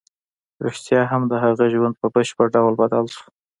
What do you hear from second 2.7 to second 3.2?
بدل